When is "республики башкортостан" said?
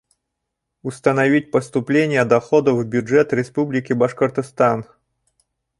3.33-4.85